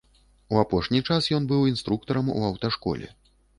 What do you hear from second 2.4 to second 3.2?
аўташколе.